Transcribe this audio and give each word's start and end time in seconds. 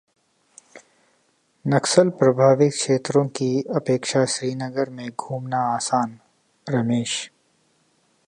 नक्सल 1.65 2.09
प्रभावित 2.09 2.71
क्षेत्रों 2.71 3.25
की 3.27 3.61
अपेक्षा 3.75 4.25
श्रीनगर 4.25 4.89
में 4.89 5.09
घूमना 5.09 5.59
आसान: 5.75 6.19
रमेश 6.69 7.31